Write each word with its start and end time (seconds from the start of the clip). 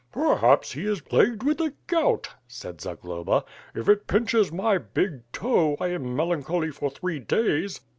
"Perhaps 0.11 0.71
he 0.71 0.85
is 0.87 0.99
plagued 0.99 1.43
with 1.43 1.59
the 1.59 1.75
gout,^ 1.85 2.25
'said 2.47 2.81
Zagloba. 2.81 3.43
"If 3.75 3.87
it 3.87 4.07
pinches 4.07 4.51
my 4.51 4.79
big 4.79 5.19
toe, 5.31 5.77
I 5.79 5.89
am 5.89 6.15
melancholy 6.15 6.71
for 6.71 6.89
three 6.89 7.19
days." 7.19 7.81